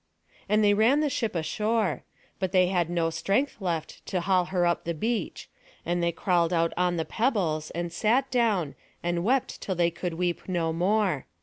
And 0.49 0.63
they 0.63 0.73
ran 0.73 1.01
the 1.01 1.11
ship 1.11 1.35
ashore; 1.35 2.03
but 2.39 2.51
they 2.51 2.69
had 2.69 2.89
no 2.89 3.11
strength 3.11 3.57
left 3.61 4.03
to 4.07 4.21
haul 4.21 4.45
her 4.45 4.65
up 4.65 4.83
the 4.83 4.95
beach; 4.95 5.47
and 5.85 6.01
they 6.01 6.11
crawled 6.11 6.51
out 6.51 6.73
on 6.75 6.97
the 6.97 7.05
pebbles, 7.05 7.69
and 7.69 7.93
sat 7.93 8.31
down, 8.31 8.73
and 9.03 9.23
wept 9.23 9.61
till 9.61 9.75
they 9.75 9.91
could 9.91 10.15
weep 10.15 10.49
no 10.49 10.73
more. 10.73 11.27